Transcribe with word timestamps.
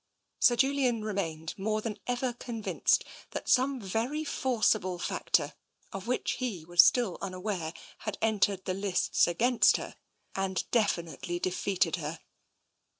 Sir 0.39 0.55
Julian 0.55 1.03
remained 1.03 1.53
more 1.59 1.79
than 1.79 1.99
ever 2.07 2.33
convinced 2.33 3.03
that 3.33 3.47
some 3.47 3.79
very 3.79 4.23
forcible 4.23 4.97
factor, 4.97 5.53
of 5.93 6.07
which 6.07 6.37
he 6.39 6.65
was 6.65 6.81
still 6.81 7.19
un 7.21 7.33
252 7.33 7.59
TENSION 7.61 7.61
aware, 7.61 7.83
had 7.99 8.17
entered 8.19 8.65
the 8.65 8.73
lists 8.73 9.27
against 9.27 9.77
her, 9.77 9.95
and 10.35 10.65
definitely 10.71 11.37
defeated 11.37 11.97
her. 11.97 12.19